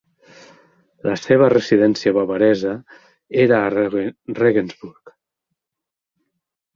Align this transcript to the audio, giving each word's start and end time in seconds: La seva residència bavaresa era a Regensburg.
La 1.07 1.17
seva 1.25 1.49
residència 1.53 2.13
bavaresa 2.15 2.71
era 3.43 3.59
a 3.67 3.75
Regensburg. 4.39 5.13